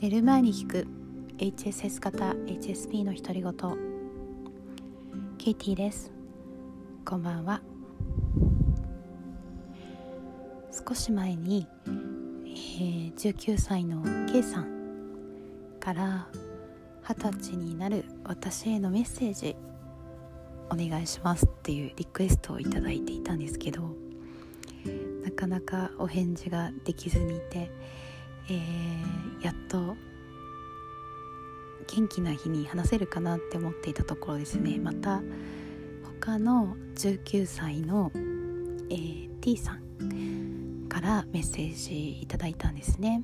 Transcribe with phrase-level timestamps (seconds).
[0.00, 0.86] 寝る前に聞く。
[1.36, 3.52] HSS 型 HSP の独り言。
[5.36, 6.10] ケイティです。
[7.04, 7.60] こんばんは。
[10.88, 16.28] 少し前に、えー、19歳の K さんから
[17.04, 19.54] 20歳になる私へのメッセージ
[20.70, 23.82] お願いしますっていうリクエストをいただいていたんですけど
[25.22, 27.70] なかなかお返事ができずにいて、
[28.50, 29.96] えー、やっと
[31.86, 34.78] 元気な日に話せるかなって思っていたところですね。
[34.78, 35.22] また
[36.20, 38.10] 他の19歳の、
[38.90, 43.22] えー、T さんからメッセージいただいたんですね。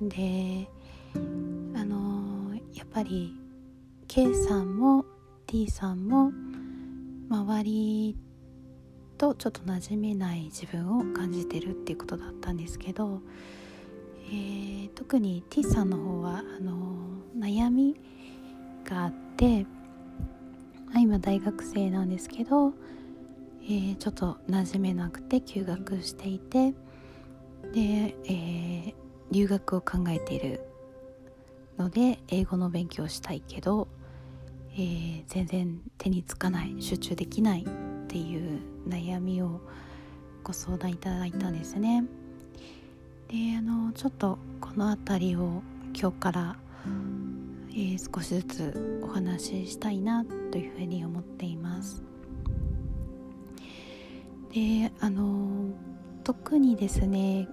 [0.00, 0.68] で
[1.14, 3.34] あのー、やっぱり
[4.06, 5.04] K さんも
[5.46, 6.30] T さんも
[7.30, 8.16] 周り
[9.16, 13.20] とちょっと馴染めない自分を感じてるっていうことだったんですけど、
[15.08, 16.98] 特に T さんの方はあの
[17.34, 17.96] 悩み
[18.84, 19.64] があって、
[20.92, 22.74] ま、今大学生なんですけど、
[23.62, 26.72] えー、ちょっと馴染めなくて休学していて
[27.72, 28.94] で、えー、
[29.30, 30.60] 留学を考えている
[31.78, 33.88] ので英語の勉強したいけど
[34.74, 39.62] えー、全然手につかない集中できないっていう悩みを
[40.44, 42.04] ご相談いただいたんですね。
[43.28, 45.62] であのちょっとこの辺りを
[45.94, 46.56] 今日から、
[47.70, 52.02] えー、少しずつお話ししたいなというふうに思っています。
[54.54, 55.74] であの
[56.24, 57.48] 特にですね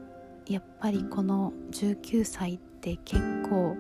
[0.48, 3.76] やっぱりこの19歳って結構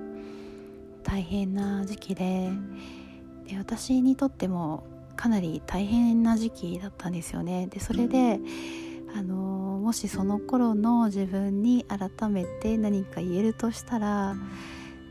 [1.03, 2.49] 大変な時期で
[3.47, 4.83] で私にとっても
[5.15, 7.67] かなり大変な時期だったんですよね。
[7.67, 8.41] でそれで
[9.15, 9.54] あの
[9.85, 14.35] もしその頃の自分に改めて何か言えるとしたら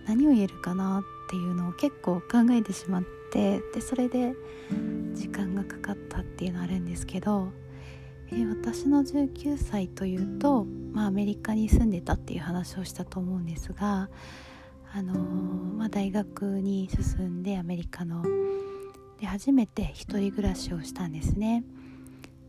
[0.04, 4.34] 何を言えるかなっていうのを結構考えてしまってでそれで
[5.12, 7.52] 時間がかかったっていうのあるんですけど、
[8.32, 14.10] えー、私の19歳というと、まあ、アメリカに住んでたっていう話をしたと思うんですが
[14.92, 18.24] あのまあ、大学に進んでアメリカの
[19.20, 21.62] で初めて一人暮らしをしたんですね。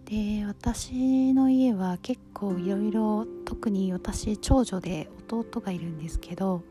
[0.05, 6.61] で私の家は結構いろいろ特に私長女で弟がいるんですけど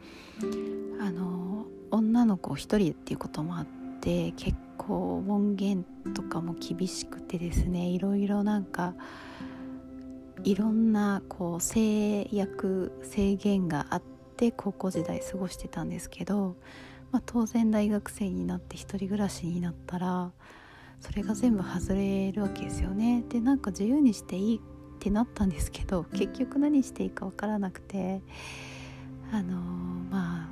[1.00, 3.66] あの女の子一人っていうこともあっ
[4.00, 5.84] て結構門限
[6.14, 8.94] とかも厳しくてですねいろいろなんか
[10.44, 14.02] いろんなこう制約制限があっ
[14.36, 16.54] て高校時代過ごしてたんですけど、
[17.10, 20.30] まあ、当然大学生になって一人暮らしになったら
[21.00, 23.24] それが全部外れるわけですよね。
[23.28, 24.60] でなんか自由にしていいっ
[24.98, 28.22] てなったんですけど結局何していいか分からなくて
[29.32, 30.48] あのー、ま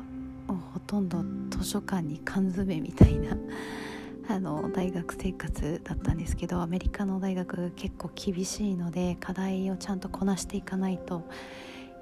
[0.49, 3.37] あほとんど図書館に缶詰みたいな
[4.29, 11.25] あの大学生活だったんですけどアメリカの大学結構厳しいので課題をちゃんとこなしていかないと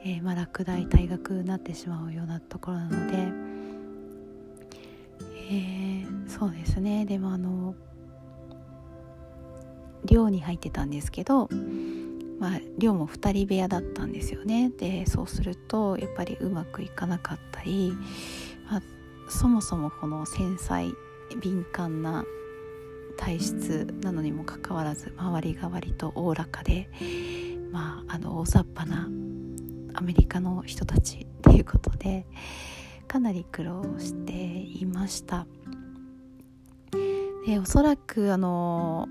[0.03, 3.19] えー、まあ、落第退学になってしまうようなところなので、
[5.51, 7.75] えー、そうですねでもあの
[10.11, 11.49] 寮に入ってたんですけど、
[12.39, 14.71] まあ、寮も2人部屋だったんですよね。
[14.71, 17.93] でそうするとやっぱりうまくいかなかったり、
[18.71, 18.83] まあ、
[19.29, 20.93] そもそもこの繊細
[21.41, 22.25] 敏感な
[23.17, 26.89] 体質なのにもかかわらず周りが割とおおらかで、
[27.71, 29.09] まあ、あの大雑把な
[29.95, 32.27] アメリカの人たちっていうことで
[33.07, 35.47] かなり苦労していました。
[37.47, 39.09] でおそらくあの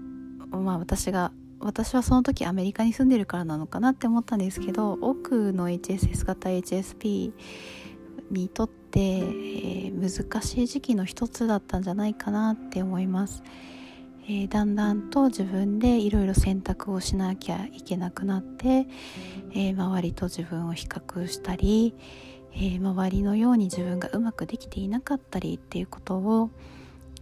[0.51, 7.33] まあ私が私はその時アメリカに住んでるからなのかなって思ったんですけど多くの HSS 型 HSP
[8.31, 13.43] にとって、えー、難しい時期の一つだったんじゃないかなって思います。
[14.23, 18.85] えー、だんだんと自分でいろいろ選択をしなきゃいけなくなって、
[19.53, 21.95] えー、周りと自分を比較したり、
[22.53, 26.51] えー、周りのように自分がうまくできていなかったりっていうことを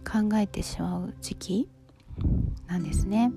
[0.04, 1.68] 考えてしまう時期
[2.68, 3.32] なんですね。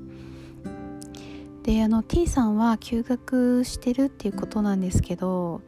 [1.64, 5.62] であの T さんは休学してるっていうことなんですけど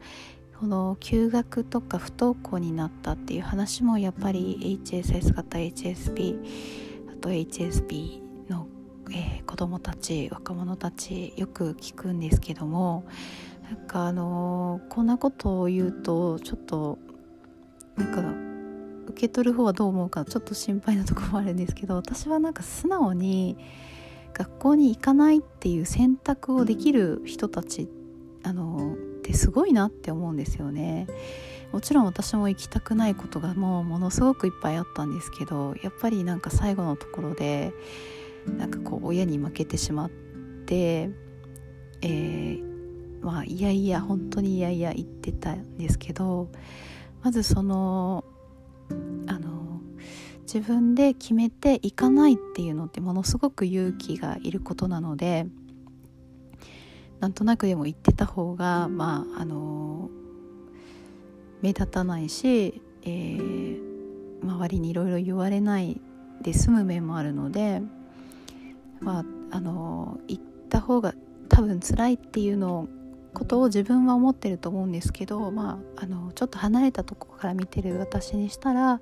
[0.58, 6.38] この休学とか不登校になったっていう話もやっぱり HSS 型 HSP
[7.12, 8.66] あと HSP の、
[9.10, 13.04] えー、子どもたち若者たちよく聞くんですけども
[13.62, 16.98] なんかあのー、こんなことを言うとちょっと
[17.96, 18.53] なんか
[19.08, 23.56] 受け取る方はどう思うかちょっと心配なとこもあるんですけど私はなんか素直に
[24.32, 27.88] 学校に行かないっていう選択をできる人たち
[28.42, 31.06] あのってすごいなって思うんですよね。
[31.72, 37.72] もちろん私も行きたくないことがもうものすごくいっぱいあったんですけどやっぱりなんか最後のところで
[38.46, 40.10] なんかこう親に負けてしまっ
[40.66, 41.10] て
[42.00, 46.48] えー、まあいやいや本当にいやいや言ってたんですけど
[47.22, 48.24] まずその
[50.44, 55.46] 自分で決めていかないっていうのってものすごく勇気がいることなので
[57.20, 60.10] なんとなくでも言ってた方がまああの
[61.62, 63.80] 目立たないし、えー、
[64.42, 65.98] 周りにいろいろ言われない
[66.42, 67.80] で済む面もあるので、
[69.00, 71.14] まあ、あの言った方が
[71.48, 72.88] 多分辛いっていうのを
[73.34, 79.00] ことを自分は思ってると思うんですけど、まあ、あのちょっと離れたとこから見てる私にしたら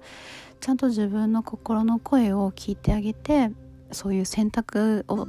[0.61, 3.50] ちゃんと自分の心の声を聞いてあげて
[3.93, 5.29] そういう選択を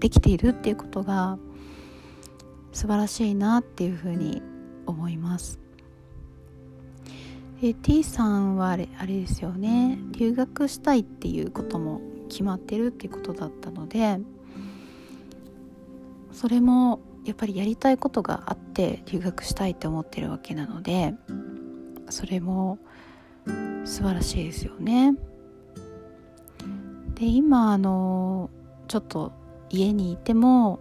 [0.00, 1.38] できているっていうことが
[2.72, 4.42] 素晴らしいなっていうふうに
[4.86, 5.58] 思います。
[7.60, 12.00] で T さんはあれあれですよね留学したいっていうことも
[12.30, 14.18] 決まってるっていうことだったので
[16.32, 21.14] それもやっぱりやりたいことがあって留学したいって思ってるわけなので
[22.08, 22.78] それも
[23.84, 25.14] 素晴らしいですよね。
[27.14, 28.50] で今あの
[28.88, 29.32] ちょっと
[29.68, 30.80] 家にいても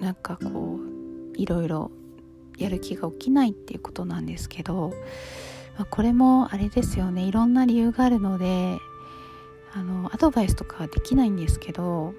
[0.00, 1.90] なんかこういろいろ
[2.58, 4.92] やる気が起きないっていうことなんですけど
[5.76, 8.78] まあ、これもあれですよねいろんな理由があるので
[9.74, 12.14] あのアドバイスとかはできないんですけど、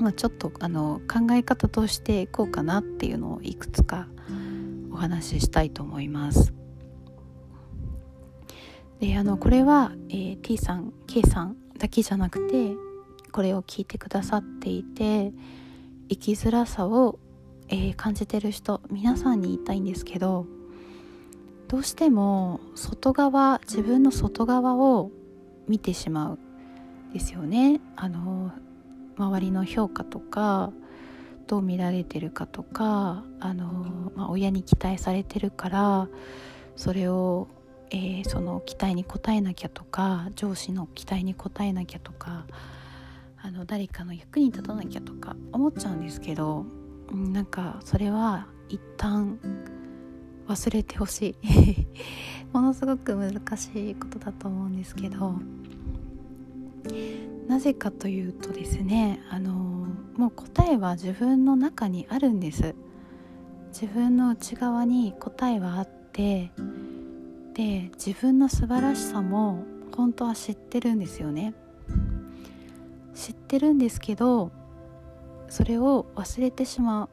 [0.00, 4.08] まあ、ちょっとあの考え方としていこうかなっていうのをいくつか
[4.92, 6.52] お話ししたいと思います。
[9.00, 12.74] であのこれは、えー、T さん K さんだけじゃなくて
[13.30, 15.32] これを聞いてくださっていて
[16.08, 17.18] 生きづらさを、
[17.68, 20.46] えー、感じてる人皆さんに言いたいんですけど
[21.68, 25.10] どうしても外側自分の外側を
[25.68, 26.38] 見てしまう
[27.12, 28.52] ですよねあの
[29.16, 30.72] 周りの評価とか
[31.46, 36.08] どう見られてるかとかあの、まあ、親に期待されてるから
[36.74, 37.48] それを、
[37.90, 42.46] えー、その期待に応えなきゃとか上司の期待に応えなきゃとか
[43.40, 46.66] あの誰かの役に立たなきゃとか思っちゃうんですけど
[47.12, 49.38] なんかそれは一旦
[50.48, 51.86] 忘れてほしい。
[52.52, 55.34] ものすごく難しいことだと思うんですけど
[57.48, 59.52] なぜかというとですねあの
[60.16, 62.74] もう答えは自分の中にあるんです。
[63.68, 66.50] 自分の内側に答えはあって
[67.52, 69.64] で自分の素晴らしさも
[69.94, 71.54] 本当は知ってるんですよね。
[73.14, 74.50] 知ってるんですけど
[75.48, 77.08] それを忘れてしまう。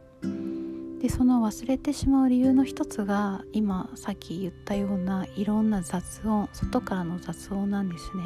[1.01, 8.24] でその忘れてしまう理由の一つが今さっき言ったようないろんな雑音外からの雑音なんですね。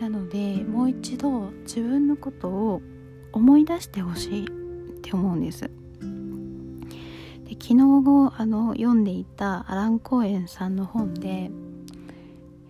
[0.00, 2.82] なのでもう一度自分のことを
[3.32, 4.50] 思い出してほしいっ
[5.02, 5.70] て思うんです。
[7.44, 11.50] で昨日後あの読んでいたアラン・コーエンさんの本で、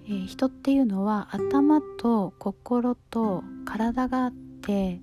[0.06, 5.00] えー、人っていうのは頭と心と体があって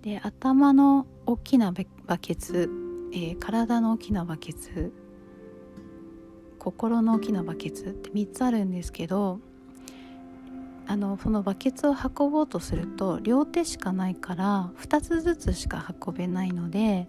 [0.00, 1.72] で頭の大きな
[2.06, 2.70] バケツ、
[3.12, 4.92] えー、体の大きなバケツ
[6.58, 9.40] 心の大きなバケツって3つあるんですけど
[10.86, 17.06] あのそのバケツを運ぼうとすると両手しかないから2つずつしか運べないので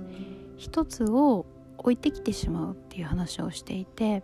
[0.59, 1.45] 1つを
[1.77, 4.23] 置いてきてしまうっていう話をしていて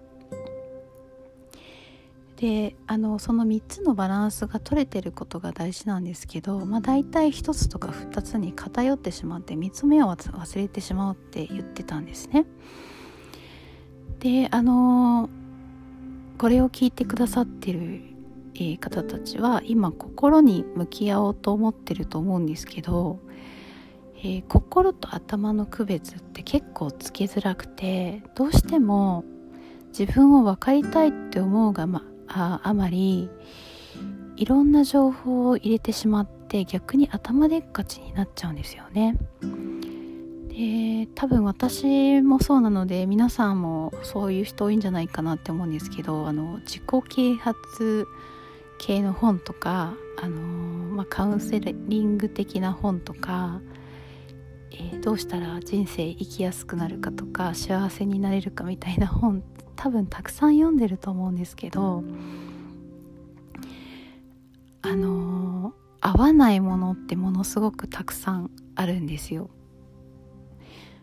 [2.38, 12.46] であのその3つのバランスが取れてることが大事なんですけど、まあ、大体1つとか2つに偏ってしまって3つ目を忘れてしまうって言ってたんですね。
[14.20, 15.30] であの
[16.38, 18.02] これを聞いてくださってる、
[18.60, 23.20] え方たちは今心に向き合おうと思ってると思うんですけど、
[24.18, 29.24] えー、心と頭の区別って結構つけづらくてどうしても
[29.98, 33.30] 自分を分かりたいって思うが、まああまり
[34.36, 39.18] いろんな情報を入れてしまって逆に頭でっかちになっちゃうんですよね。
[40.50, 48.08] で多分私もそうなので皆さんもそういう人多いんじゃないかなって思うんですけどあの自己啓発
[48.80, 53.62] 系の本とかあの、まあ、カウンセリング的な本とか、
[54.72, 59.44] えー、どうしたら人生生きやすくなるかとか幸せになれるかみたいな本
[59.76, 62.04] 多分たくさん読んでると思うんですけど
[64.82, 69.50] あの合わないものってものすごくたくさんあるんですよ。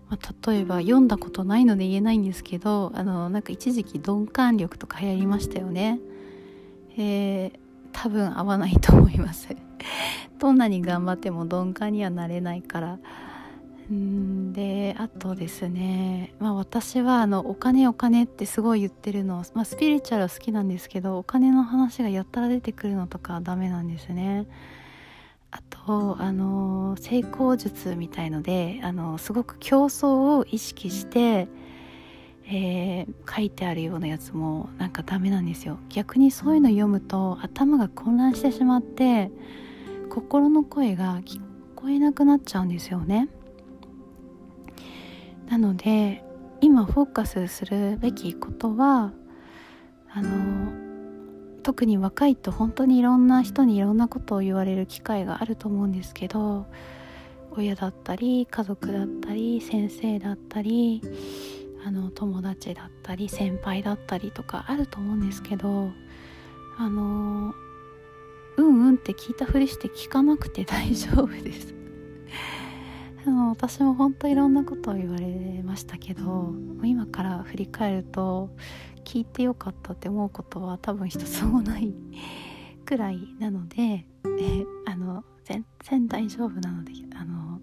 [0.09, 6.01] まあ、例えば読んだことないので言えないんですけどあのなんか一時期鈍感力とか流行りましたよね。
[6.99, 7.66] えー、
[7.97, 9.49] 多分合わないと思います。
[10.39, 12.99] どんなに頑張っても鈍感にはなれないから。
[13.91, 24.47] んであとですね、まあ、私はあのお金お金ってすごい言ってるの、まあ、スピリチュアルは好きなんですけどお金の話がやったら出てくるのとかダメなんですね。
[25.53, 31.49] あとあの成功術みたいのであのすごく競争を意識して、
[32.49, 35.79] えー、書いてあるようなやつもなんかダメなんですよ。
[35.89, 39.31] 逆にそういうの読むと頭が混乱してしまって
[40.11, 41.41] 心の声が聞
[41.75, 43.29] こえなくなっちゃうんですよね。
[45.49, 46.25] なので
[46.61, 49.13] 今フォーカスするべきことは
[50.13, 50.73] あの
[51.63, 56.67] 特に若いと本当にいろんな人にいろんなことを言われる機会があると思うんですけど
[57.51, 61.03] 親だったり家族だったり先生だったり
[61.87, 65.93] あの友達だったり先輩だったりとかあると思うんですけど
[66.79, 67.55] あの
[68.57, 71.75] うんうんって聞いたふりして聞かなくて大丈夫です。
[73.25, 78.51] あの私も本当いろんなことを言われましたけど今から振り返ると
[79.05, 81.95] 聞いてよかったって思うことは多分一つもない
[82.85, 84.07] くらいなので
[84.41, 87.61] え あの全然大丈夫なのであの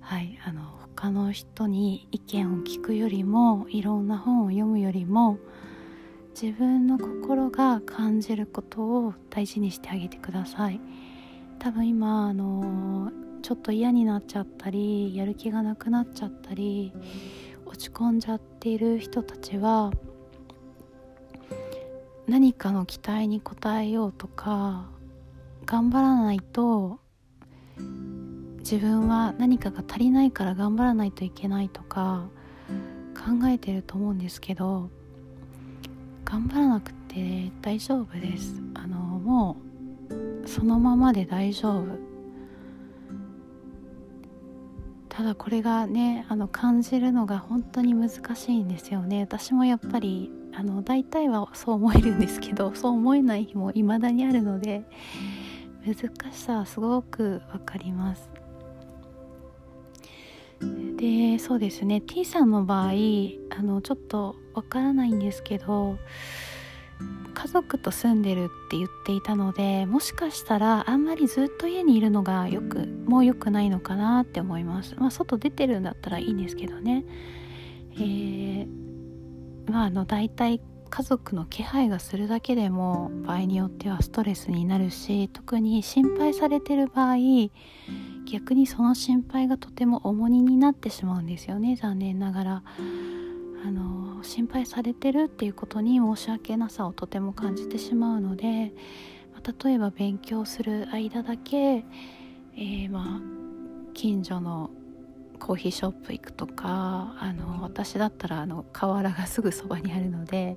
[0.00, 5.36] はいあの他の人に意見を聞くよりもいろんな本を読むよりも
[6.40, 10.80] 自分の心が感じることを大事にしてあげてください。
[11.58, 13.10] 多分今あの
[13.42, 16.92] ちょっと嫌になっちゃったりやる気がなくなっちゃったり
[17.66, 19.90] 落ち込んじゃっている人たちは
[22.28, 24.88] 何かの期待に応えようとか
[25.66, 27.00] 頑張らないと
[28.62, 32.28] 自分は何かが足りないから頑張らないといけないとか
[33.14, 34.88] 考えてると思うんですけど
[36.24, 38.62] 頑張らなくて大丈夫です。
[38.74, 39.56] あのも
[40.44, 41.86] うそのままで大丈夫。
[45.10, 49.20] ただこれがねあの感じるのが本当に難しいんですよね。
[49.20, 54.88] 私もやっぱりあの大体はそう思えるんですけど そう思えない日も未だにあるので
[55.84, 58.31] 難しさはすごく分かります。
[61.02, 62.00] でそうですね。
[62.00, 62.90] T さんの場合
[63.50, 65.98] あのちょっとわからないんですけど
[67.34, 74.94] 家族と住んでるって言っていたのでもしかしたらあんまりずっと家にいるのがよくもう良くないのかなって思います。
[74.96, 77.04] まあ外出てるんだったらいいんですけどね。
[77.94, 78.66] えー、
[79.68, 87.16] まああの大体家族の気配がするだけでも場合によってはストレスになるし特に心配されてる場合
[88.30, 92.62] 逆にその心配がとても重荷になってしまうんですよね残念ながら。
[93.64, 98.72] あの心配されてるっていうことに申し訳なさをとても感じてしまうので、
[99.64, 103.20] 例えば勉強する間だけ、えー、まあ
[103.94, 104.70] 近所の
[105.38, 110.56] コーヒーショップ行くとかあの私だったらあの河原がすぐそばにあるので、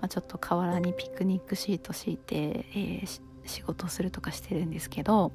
[0.00, 5.32] まあ、ちょっと河原にピクニックシート敷いて、えー、仕事するとかしてるんですけど、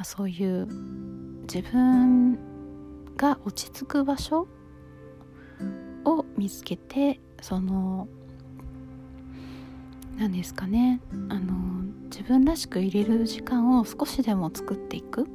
[0.00, 0.66] まあ、そういう
[1.42, 2.38] 自分
[3.18, 4.48] が落ち着く場所
[6.06, 8.08] を見つけてその
[10.16, 15.24] 何ですかねあの自分らしく入れる時間を少しでも作っていく。
[15.24, 15.26] っ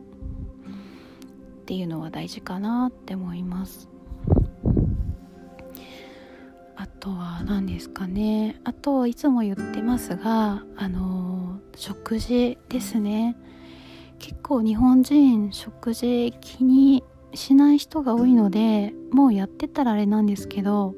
[1.68, 3.88] ていうのは大事かなって思います。
[6.76, 8.60] あとは何ですかね。
[8.64, 13.36] あといつも言ってますがあの食事ですね。
[14.26, 17.04] 結構日本人食事気に
[17.36, 20.96] しない人が多いのでもうやってたらあれなんですけど、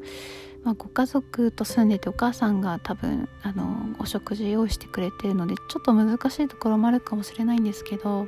[0.64, 8.28] まあ、ご家族と住んでてお母さんが多分あのお食事用意してくれてるのでちょっと難しいところもあるかもしれないんですけど、ま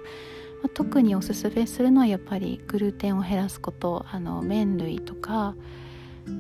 [0.66, 5.56] あ、特におすすめするのはやっぱりグルテンを減らすことあの麺類とか、
[6.28, 6.32] え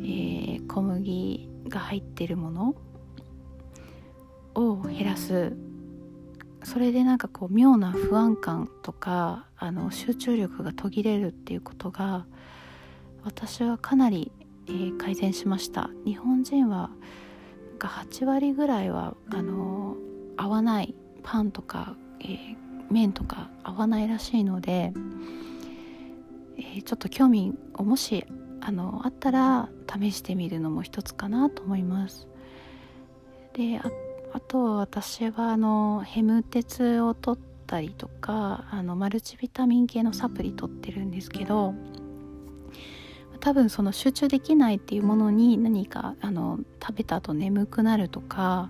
[0.59, 2.75] ー、小麦が入ってるもの
[4.53, 5.55] を減らす
[6.63, 12.25] それでなんかこう妙な不安感とかあの集中力が途切れるっていうことが
[13.23, 14.31] 私はかなり、
[14.67, 15.89] えー、改善しました。
[16.05, 16.89] 日本人は
[17.77, 19.95] が8割ぐらいはあの
[20.37, 22.55] 合わないパンとか、えー、
[22.91, 24.91] 麺とか合わないらしいので、
[26.57, 28.25] えー、ちょっと興味をもし
[28.61, 32.27] あのあったら試してみるのも一つかなと思います。
[33.53, 33.89] であ
[34.31, 41.73] あと私はあのヘム鉄を取ったりとかあのマルチビタミン系のサプリ取ってるんですけど
[43.39, 48.69] 多分その集中できないっていうものに何かあの食べた後眠くなるとか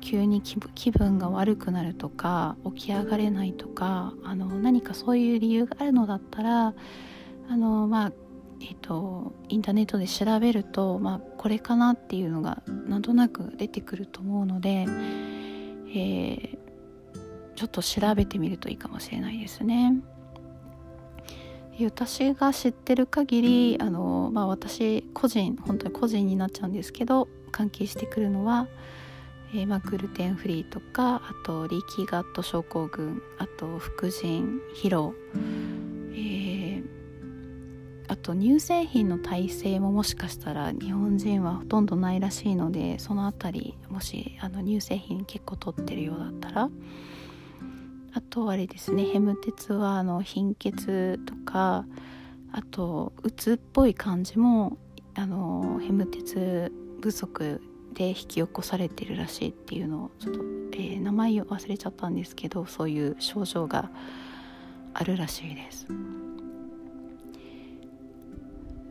[0.00, 6.74] 急に気分が悪くなるとか起き上がれないとかあの何かそういう理由があるのだったら
[7.48, 8.12] あのまあ
[8.60, 14.86] えーと、インターネットで調べると、まあ、これかなっていうのがなんとなく出てくると思うので、
[15.88, 16.58] えー、
[17.54, 20.00] ちょっと調べてみるといいかもしれないですね。
[21.86, 28.68] 私が知ってる限りあの、まあ、私個人本当に個人になっちゃうんですけど関係してくるのは、
[29.54, 35.14] えー、まあ、グルテンフリーとかあとリーキーガット症候群あと副腎疲労、
[38.20, 46.70] と乳製品の耐性ももしかしたら日本人はほとんどないらしいのでその辺りもしあの乳製品結構取ってるようだったら。
[48.12, 51.84] あとあれですねヘム鉄はあの貧血とか
[52.52, 54.78] あとうつっぽい感じも
[55.14, 57.60] あのヘム鉄不足
[57.94, 60.40] で引き起こされてるらしいっていうのをちょっと、
[60.72, 63.90] えー、名前を忘れちゃったんですけどそういう症状が
[64.94, 65.86] あるらしいです。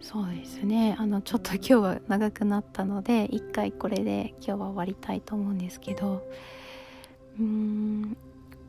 [0.02, 0.96] そうですね。
[0.98, 6.26] あのちょっと今日は長くなったので一回これで今日は終わりたいと思うんですけど
[7.38, 8.18] うーん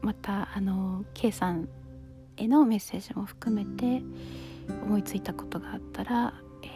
[0.03, 1.69] またあの K さん
[2.37, 4.03] へのメッセージも含めて
[4.85, 6.67] 思いついたことがあったら、え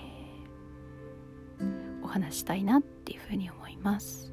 [1.62, 4.32] ー、お話したいなっていうふうに思います。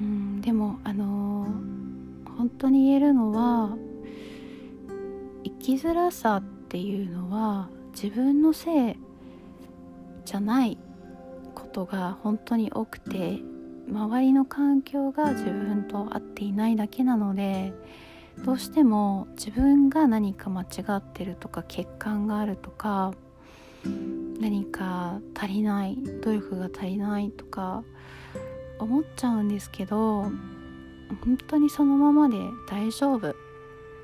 [0.00, 1.46] うんでもあの
[2.36, 3.76] 本当に言えるのは
[5.44, 8.96] 生きづらさっていうのは自分のせい
[10.26, 10.76] じゃない
[11.54, 13.40] ことが本当に多くて
[13.88, 17.72] 周りの環境が自分と合っていないだけなので
[18.44, 23.14] どうしても自分が何か間違ってるとか欠陥があるとか
[24.40, 27.82] 何か足りない努力が足りないとか
[28.78, 30.24] 思っちゃうんですけど
[31.24, 32.36] 本当にそのままで
[32.68, 33.34] 大丈夫。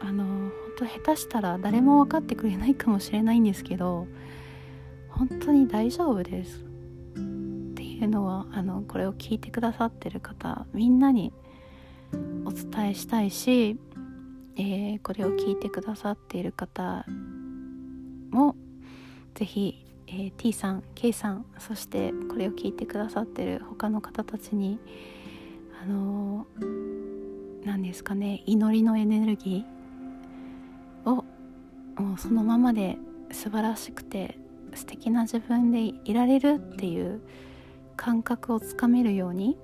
[0.01, 4.07] あの本当下手したら誰も分かってくれないかもしれないんですけど
[5.09, 7.15] 本当に大丈夫ですっ
[7.75, 11.33] ていうのはあのこれを聞いてくださってる方みんなに
[12.47, 13.79] お伝えしたいし、
[14.57, 17.05] えー、これを聞いてくださっている方
[18.31, 18.57] も
[19.35, 24.79] 是非、えー、T さん K さんそしてこれを聞いてくださってる他の方たちに
[25.83, 26.47] あの
[27.65, 29.82] 何ですかね祈りのエネルギー
[32.13, 32.99] もうそのままで
[33.31, 34.37] 素晴らしくて
[34.75, 37.23] 素敵な自分でいられるっていう
[37.97, 39.57] 感覚をつかめるように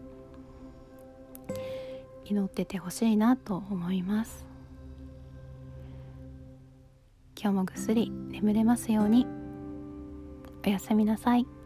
[2.25, 4.47] 祈っててほしいなと思います
[7.39, 9.27] 今日もぐっすり眠れますように
[10.65, 11.58] おやすみなさい。